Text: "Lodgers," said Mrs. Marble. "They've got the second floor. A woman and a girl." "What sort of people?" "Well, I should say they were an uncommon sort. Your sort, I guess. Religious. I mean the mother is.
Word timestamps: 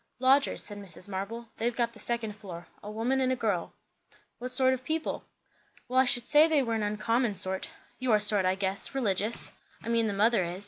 "Lodgers," 0.17 0.63
said 0.63 0.79
Mrs. 0.79 1.07
Marble. 1.07 1.49
"They've 1.59 1.75
got 1.75 1.93
the 1.93 1.99
second 1.99 2.33
floor. 2.35 2.65
A 2.81 2.89
woman 2.89 3.21
and 3.21 3.31
a 3.31 3.35
girl." 3.35 3.71
"What 4.39 4.51
sort 4.51 4.73
of 4.73 4.83
people?" 4.83 5.25
"Well, 5.87 5.99
I 5.99 6.05
should 6.05 6.25
say 6.25 6.47
they 6.47 6.63
were 6.63 6.73
an 6.73 6.81
uncommon 6.81 7.35
sort. 7.35 7.69
Your 7.99 8.19
sort, 8.19 8.43
I 8.43 8.55
guess. 8.55 8.95
Religious. 8.95 9.51
I 9.83 9.89
mean 9.89 10.07
the 10.07 10.13
mother 10.13 10.43
is. 10.43 10.59